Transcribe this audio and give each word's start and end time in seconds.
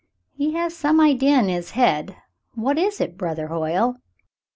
"He 0.33 0.53
has 0.55 0.75
some 0.75 0.99
idea 0.99 1.37
in 1.37 1.47
his 1.47 1.69
head. 1.77 2.17
What 2.55 2.79
is 2.79 2.99
it, 2.99 3.19
brother 3.19 3.49
Hoyle.?" 3.49 3.97